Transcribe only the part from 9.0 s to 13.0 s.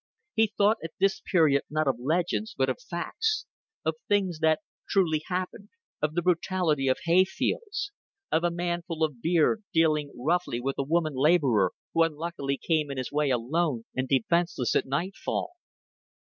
of beer dealing roughly with a woman laborer who unluckily came in